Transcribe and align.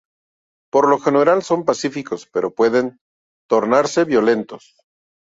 Por 0.71 0.89
lo 0.89 0.97
general 0.97 1.43
son 1.43 1.63
pacíficos, 1.63 2.25
pero 2.33 2.55
pueden 2.55 2.99
tornarse 3.47 4.03
violentos. 4.03 4.75